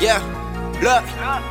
Yeah. 0.00 0.39
Look, 0.80 1.04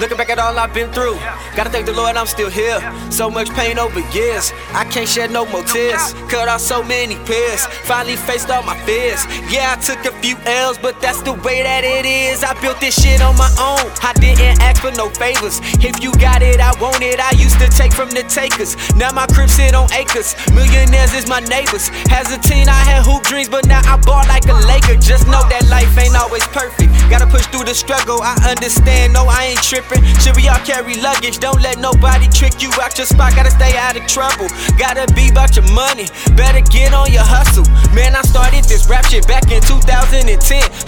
looking 0.00 0.16
back 0.16 0.30
at 0.30 0.38
all 0.40 0.58
I've 0.58 0.74
been 0.74 0.90
through. 0.90 1.14
Gotta 1.54 1.70
thank 1.70 1.86
the 1.86 1.92
Lord 1.92 2.16
I'm 2.16 2.26
still 2.26 2.50
here. 2.50 2.80
So 3.10 3.30
much 3.30 3.48
pain 3.50 3.78
over 3.78 4.00
years. 4.10 4.52
I 4.74 4.84
can't 4.84 5.08
shed 5.08 5.30
no 5.30 5.46
more 5.46 5.62
tears. 5.62 6.12
Cut 6.28 6.48
off 6.48 6.60
so 6.60 6.82
many 6.82 7.14
peers. 7.24 7.66
Finally 7.86 8.16
faced 8.16 8.50
all 8.50 8.64
my 8.64 8.76
fears. 8.82 9.24
Yeah, 9.46 9.76
I 9.76 9.80
took 9.80 10.04
a 10.04 10.12
few 10.18 10.36
L's, 10.44 10.76
but 10.76 11.00
that's 11.00 11.22
the 11.22 11.34
way 11.34 11.62
that 11.62 11.84
it 11.84 12.04
is. 12.04 12.42
I 12.42 12.58
built 12.60 12.80
this 12.80 13.00
shit 13.00 13.22
on 13.22 13.36
my 13.36 13.50
own. 13.62 13.86
I 14.02 14.12
didn't 14.18 14.60
ask 14.60 14.82
for 14.82 14.90
no 14.98 15.08
favors. 15.08 15.60
If 15.78 16.02
you 16.02 16.10
got 16.18 16.42
it, 16.42 16.58
I 16.58 16.74
want 16.80 17.02
it. 17.02 17.20
I 17.20 17.30
used 17.38 17.60
to 17.60 17.68
take 17.68 17.92
from 17.92 18.10
the 18.10 18.24
takers. 18.24 18.74
Now 18.96 19.12
my 19.12 19.26
crib 19.28 19.50
sit 19.50 19.74
on 19.74 19.86
acres. 19.92 20.34
Millionaires 20.50 21.14
is 21.14 21.28
my 21.28 21.40
neighbors. 21.46 21.90
As 22.10 22.32
a 22.34 22.38
teen, 22.42 22.68
I 22.68 22.82
had 22.82 23.06
hoop 23.06 23.22
dreams, 23.22 23.48
but 23.48 23.66
now 23.66 23.82
I 23.86 23.96
ball 24.02 24.26
like 24.26 24.46
a 24.48 24.58
Laker. 24.66 24.96
Just 24.98 25.26
know 25.26 25.46
that 25.46 25.68
life 25.70 25.94
ain't 25.96 26.16
always 26.16 26.46
perfect. 26.48 26.90
Gotta 27.08 27.26
push 27.26 27.46
through 27.46 27.70
the 27.70 27.74
struggle. 27.74 28.18
I 28.22 28.34
understand 28.50 29.11
no, 29.12 29.28
I 29.28 29.52
ain't 29.52 29.62
tripping. 29.62 30.02
Should 30.20 30.36
we 30.36 30.48
all 30.48 30.58
carry 30.64 30.96
luggage? 30.96 31.38
Don't 31.38 31.60
let 31.60 31.78
nobody 31.78 32.26
trick 32.28 32.60
you 32.62 32.70
out 32.80 32.96
your 32.96 33.06
spot. 33.06 33.36
Gotta 33.36 33.50
stay 33.50 33.76
out 33.76 33.96
of 33.96 34.06
trouble. 34.06 34.48
Gotta 34.78 35.06
be 35.14 35.28
about 35.28 35.54
your 35.54 35.68
money. 35.72 36.08
Better 36.34 36.60
get 36.60 36.92
on 36.92 37.12
your 37.12 37.24
hustle. 37.24 37.68
Man, 37.94 38.16
I 38.16 38.22
started 38.22 38.64
this 38.64 38.88
rap 38.88 39.06
shit 39.06 39.26
back 39.28 39.50
in 39.52 39.60
2010. 39.62 40.32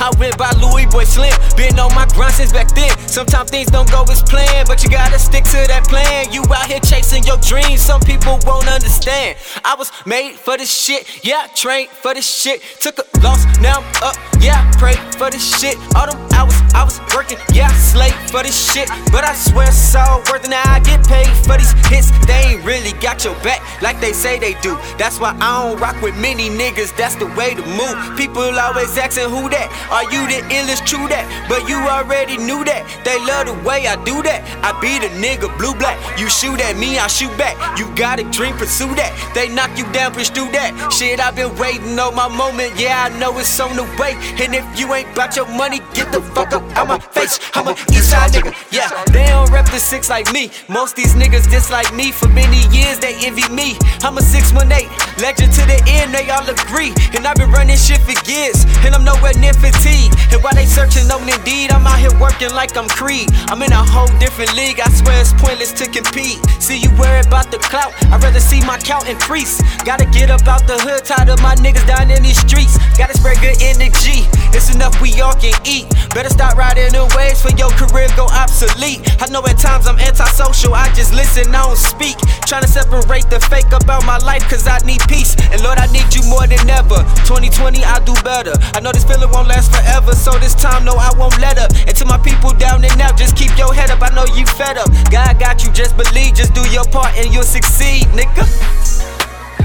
I 0.00 0.10
went 0.18 0.36
by 0.38 0.50
Louis 0.56 0.86
Boy 0.86 1.04
Slim. 1.04 1.32
Been 1.56 1.78
on 1.78 1.94
my 1.94 2.06
grind 2.16 2.34
since 2.34 2.52
back 2.52 2.68
then. 2.74 2.90
Sometimes 3.06 3.50
things 3.50 3.70
don't 3.70 3.90
go 3.90 4.02
as 4.08 4.22
planned, 4.22 4.66
but 4.66 4.82
you 4.82 4.90
gotta 4.90 5.18
stick 5.18 5.44
to 5.44 5.60
that 5.68 5.84
plan. 5.84 6.32
You 6.32 6.42
out 6.48 6.66
here 6.66 6.80
chasing 6.80 7.24
your 7.24 7.38
dreams. 7.38 7.80
Some 7.80 8.00
people 8.00 8.38
won't 8.46 8.68
understand. 8.68 9.36
I 9.64 9.74
was 9.76 9.92
made 10.06 10.34
for 10.34 10.56
this 10.56 10.72
shit. 10.72 11.24
Yeah, 11.24 11.46
trained 11.54 11.90
for 11.90 12.14
this 12.14 12.26
shit. 12.26 12.62
Took 12.80 12.98
a 12.98 13.04
loss, 13.20 13.44
now 13.60 13.80
I'm 13.80 14.02
up. 14.02 14.16
Yeah, 14.40 14.60
pray 14.78 14.96
for 15.18 15.30
this 15.30 15.44
shit. 15.60 15.76
All 15.96 16.06
them 16.10 16.20
hours 16.32 16.53
I 16.74 16.82
was 16.84 17.00
working. 17.14 17.38
Yeah, 17.52 17.68
slave 17.78 18.14
for 18.30 18.42
this 18.42 18.54
shit, 18.54 18.88
but 19.12 19.24
I 19.24 19.34
swear 19.34 19.68
it's 19.68 19.94
all 19.94 20.18
worth 20.30 20.44
it. 20.44 20.50
Now 20.50 20.62
I 20.66 20.80
get 20.80 21.06
paid 21.06 21.23
for 21.46 21.56
these 21.56 21.72
hits. 21.88 22.10
They 22.26 22.54
ain't 22.54 22.64
really 22.64 22.92
got 23.00 23.24
your 23.24 23.34
back 23.42 23.60
like 23.82 24.00
they 24.00 24.12
say 24.12 24.38
they 24.38 24.54
do. 24.60 24.76
That's 24.98 25.20
why 25.20 25.36
I 25.40 25.62
don't 25.62 25.80
rock 25.80 26.00
with 26.02 26.16
many 26.18 26.48
niggas. 26.48 26.96
That's 26.96 27.16
the 27.16 27.26
way 27.38 27.54
to 27.54 27.62
move. 27.62 27.96
People 28.16 28.42
always 28.42 28.96
asking 28.96 29.30
who 29.30 29.48
that. 29.50 29.68
Are 29.90 30.04
you 30.12 30.26
the 30.26 30.40
illest? 30.54 30.84
True 30.84 31.08
that, 31.08 31.24
but 31.48 31.68
you 31.68 31.76
already 31.76 32.36
knew 32.36 32.64
that. 32.64 32.84
They 33.04 33.18
love 33.24 33.46
the 33.46 33.56
way 33.66 33.86
I 33.86 33.96
do 34.04 34.22
that. 34.22 34.44
I 34.62 34.78
be 34.80 34.98
the 34.98 35.08
nigga 35.16 35.48
blue 35.58 35.74
black. 35.74 35.96
You 36.18 36.28
shoot 36.28 36.60
at 36.60 36.76
me, 36.76 36.98
I 36.98 37.06
shoot 37.06 37.32
back. 37.38 37.56
You 37.78 37.88
got 37.96 38.20
a 38.20 38.24
dream, 38.30 38.54
pursue 38.56 38.94
that. 38.94 39.12
They 39.34 39.48
knock 39.48 39.76
you 39.78 39.84
down, 39.92 40.12
through 40.12 40.52
that. 40.52 40.92
Shit, 40.92 41.20
I've 41.20 41.36
been 41.36 41.54
waiting 41.56 41.98
on 41.98 42.14
my 42.14 42.28
moment. 42.28 42.78
Yeah, 42.78 43.08
I 43.10 43.18
know 43.18 43.38
it's 43.38 43.58
on 43.60 43.76
the 43.76 43.84
way. 43.98 44.14
And 44.40 44.54
if 44.54 44.64
you 44.78 44.92
ain't 44.94 45.10
about 45.12 45.36
your 45.36 45.48
money, 45.48 45.80
get 45.94 46.12
the 46.12 46.20
fuck 46.20 46.52
up 46.52 46.62
out 46.76 46.88
my 46.88 46.98
face. 46.98 47.40
I'm 47.54 47.68
a 47.68 47.74
Eastside 47.90 48.30
nigga. 48.30 48.52
Yeah, 48.70 48.88
they 49.12 49.26
don't 49.26 49.50
rep 49.50 49.66
the 49.66 49.78
six 49.78 50.10
like 50.10 50.32
me. 50.32 50.50
Most 50.68 50.96
these 50.96 51.14
niggas 51.14 51.33
dislike 51.42 51.92
me. 51.94 52.12
For 52.12 52.28
many 52.28 52.62
years 52.70 52.98
they 52.98 53.18
envy 53.26 53.48
me. 53.50 53.74
I'm 54.06 54.18
a 54.18 54.22
618, 54.22 54.86
legend 55.18 55.52
to 55.54 55.62
the 55.66 55.82
end, 55.88 56.14
they 56.14 56.30
all 56.30 56.46
agree. 56.46 56.94
And 57.16 57.26
I've 57.26 57.36
been 57.36 57.50
running 57.50 57.76
shit 57.76 57.98
for 58.06 58.14
years, 58.30 58.62
and 58.86 58.94
I'm 58.94 59.02
nowhere 59.02 59.34
near 59.34 59.54
fatigued. 59.54 60.14
And 60.30 60.42
while 60.42 60.54
they 60.54 60.66
searching 60.66 61.10
on 61.10 61.26
Indeed, 61.26 61.72
I'm 61.72 61.86
out 61.86 61.98
here 61.98 62.14
working 62.20 62.52
like 62.52 62.76
I'm 62.76 62.86
Creed. 62.88 63.30
I'm 63.48 63.62
in 63.62 63.72
a 63.72 63.82
whole 63.82 64.10
different 64.18 64.54
league, 64.54 64.78
I 64.78 64.88
swear 64.92 65.18
it's 65.20 65.32
pointless 65.34 65.72
to 65.80 65.88
compete. 65.90 66.38
See 66.60 66.78
you 66.78 66.90
worry 67.00 67.20
about 67.24 67.50
the 67.50 67.58
clout, 67.58 67.96
I'd 68.12 68.22
rather 68.22 68.40
see 68.40 68.60
my 68.60 68.78
count 68.78 69.08
increase. 69.08 69.58
Gotta 69.82 70.04
get 70.04 70.30
up 70.30 70.46
out 70.46 70.66
the 70.68 70.78
hood, 70.78 71.04
tired 71.04 71.30
of 71.30 71.40
my 71.40 71.54
niggas 71.56 71.86
down 71.86 72.10
in 72.10 72.22
these 72.22 72.38
streets. 72.38 72.78
Gotta 72.98 73.16
spread 73.16 73.40
good 73.40 73.56
energy, 73.64 74.28
it's 74.54 74.74
enough 74.74 74.94
we 75.02 75.20
all 75.20 75.34
can 75.34 75.54
eat. 75.66 75.90
Better 76.14 76.30
stop 76.30 76.56
riding 76.56 76.92
the 76.94 77.04
waves 77.18 77.42
for 77.42 77.50
your 77.58 77.70
career 77.74 78.06
go 78.14 78.26
obsolete. 78.30 79.02
I 79.20 79.26
know 79.28 79.42
at 79.44 79.58
times 79.58 79.86
I'm 79.86 79.98
antisocial, 79.98 80.74
I 80.74 80.86
just 80.94 81.12
listen, 81.12 81.50
I 81.54 81.66
don't 81.66 81.76
speak. 81.76 82.16
Trying 82.46 82.62
to 82.62 82.70
separate 82.70 83.26
the 83.28 83.40
fake 83.50 83.72
about 83.74 84.06
my 84.06 84.18
life, 84.18 84.46
cause 84.48 84.66
I 84.66 84.78
need 84.86 85.02
peace. 85.10 85.34
And 85.50 85.62
Lord, 85.62 85.78
I 85.78 85.90
need 85.90 86.06
you 86.14 86.22
more 86.30 86.46
than 86.46 86.62
ever. 86.70 87.02
2020, 87.26 87.82
I 87.82 87.98
do 88.04 88.14
better. 88.22 88.54
I 88.74 88.80
know 88.80 88.92
this 88.92 89.04
feeling 89.04 89.30
won't 89.30 89.48
last 89.48 89.74
forever, 89.74 90.14
so 90.14 90.30
this 90.38 90.54
time, 90.54 90.84
no, 90.84 90.94
I 90.94 91.10
won't 91.18 91.38
let 91.40 91.58
up. 91.58 91.74
And 91.86 91.94
to 91.96 92.04
my 92.06 92.18
people 92.18 92.52
down 92.54 92.84
and 92.84 93.00
out, 93.00 93.18
just 93.18 93.36
keep 93.36 93.56
your 93.58 93.74
head 93.74 93.90
up. 93.90 94.02
I 94.02 94.14
know 94.14 94.24
you 94.34 94.46
fed 94.46 94.78
up. 94.78 94.88
God 95.10 95.38
got 95.40 95.64
you, 95.64 95.72
just 95.72 95.96
believe, 95.96 96.34
just 96.34 96.54
do 96.54 96.62
your 96.70 96.84
part 96.84 97.16
and 97.16 97.32
you'll 97.32 97.42
succeed, 97.42 98.06
nigga. 98.14 98.46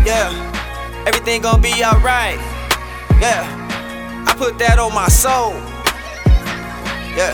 Yeah, 0.05 0.31
everything 1.05 1.41
gonna 1.41 1.61
be 1.61 1.83
alright. 1.83 2.39
Yeah, 3.19 3.58
I 4.29 4.35
put 4.35 4.59
that 4.59 4.77
on 4.77 4.93
my 4.93 5.07
soul. 5.07 5.57
Yeah. 7.17 7.33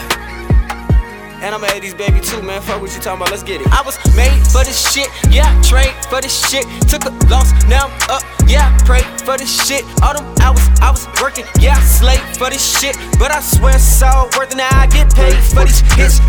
And 1.43 1.53
I'm 1.53 1.61
at 1.65 1.81
these 1.81 1.93
baby 1.93 2.21
too, 2.21 2.41
man. 2.41 2.61
Fuck 2.61 2.79
what 2.79 2.95
you 2.95 3.01
talking 3.01 3.19
about, 3.19 3.31
let's 3.31 3.43
get 3.43 3.59
it. 3.59 3.67
I 3.67 3.81
was 3.83 3.99
made 4.15 4.31
for 4.47 4.63
this 4.63 4.79
shit, 4.79 5.11
yeah, 5.29 5.51
trained 5.61 5.93
for 6.07 6.21
this 6.21 6.31
shit. 6.47 6.63
Took 6.87 7.03
a 7.03 7.11
loss, 7.27 7.51
now 7.67 7.91
I'm 7.91 8.09
up, 8.09 8.23
yeah, 8.47 8.71
pray 8.85 9.03
for 9.27 9.37
this 9.37 9.51
shit. 9.67 9.83
All 10.01 10.15
them 10.15 10.23
hours 10.39 10.63
I 10.79 10.89
was 10.89 11.05
working, 11.21 11.43
yeah, 11.59 11.75
slave 11.83 12.23
for 12.39 12.49
this 12.49 12.63
shit. 12.63 12.95
But 13.19 13.31
I 13.31 13.41
swear 13.41 13.75
it's 13.75 14.01
all 14.01 14.31
worth 14.39 14.55
it, 14.55 14.57
now 14.57 14.71
I 14.71 14.87
get 14.87 15.13
paid 15.13 15.35
for 15.51 15.65
these 15.67 15.83
hits. 15.99 16.23